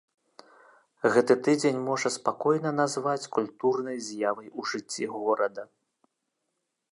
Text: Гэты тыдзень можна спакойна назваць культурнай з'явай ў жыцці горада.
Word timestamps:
Гэты 1.15 1.33
тыдзень 1.47 1.77
можна 1.89 2.09
спакойна 2.17 2.69
назваць 2.81 3.29
культурнай 3.39 3.97
з'явай 4.07 4.47
ў 4.59 4.73
жыцці 4.75 5.03
горада. 5.19 5.63